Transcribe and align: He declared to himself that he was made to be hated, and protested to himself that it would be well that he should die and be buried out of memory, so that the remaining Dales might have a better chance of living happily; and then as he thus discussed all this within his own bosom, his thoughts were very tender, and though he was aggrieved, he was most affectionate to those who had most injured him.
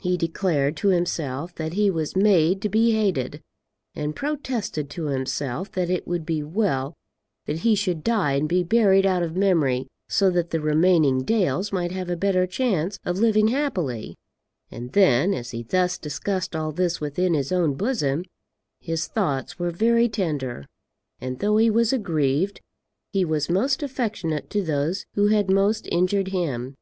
He 0.00 0.16
declared 0.16 0.76
to 0.78 0.88
himself 0.88 1.54
that 1.54 1.74
he 1.74 1.90
was 1.92 2.16
made 2.16 2.60
to 2.62 2.68
be 2.68 2.90
hated, 2.90 3.40
and 3.94 4.16
protested 4.16 4.90
to 4.90 5.04
himself 5.04 5.70
that 5.70 5.88
it 5.88 6.08
would 6.08 6.26
be 6.26 6.42
well 6.42 6.94
that 7.46 7.60
he 7.60 7.76
should 7.76 8.02
die 8.02 8.32
and 8.32 8.48
be 8.48 8.64
buried 8.64 9.06
out 9.06 9.22
of 9.22 9.36
memory, 9.36 9.86
so 10.08 10.28
that 10.30 10.50
the 10.50 10.60
remaining 10.60 11.20
Dales 11.22 11.72
might 11.72 11.92
have 11.92 12.10
a 12.10 12.16
better 12.16 12.48
chance 12.48 12.98
of 13.04 13.18
living 13.20 13.46
happily; 13.46 14.16
and 14.72 14.90
then 14.90 15.32
as 15.32 15.52
he 15.52 15.62
thus 15.62 15.98
discussed 15.98 16.56
all 16.56 16.72
this 16.72 17.00
within 17.00 17.34
his 17.34 17.52
own 17.52 17.74
bosom, 17.74 18.24
his 18.80 19.06
thoughts 19.06 19.56
were 19.60 19.70
very 19.70 20.08
tender, 20.08 20.66
and 21.20 21.38
though 21.38 21.58
he 21.58 21.70
was 21.70 21.92
aggrieved, 21.92 22.60
he 23.12 23.24
was 23.24 23.48
most 23.48 23.84
affectionate 23.84 24.50
to 24.50 24.64
those 24.64 25.06
who 25.14 25.28
had 25.28 25.48
most 25.48 25.86
injured 25.92 26.26
him. 26.34 26.74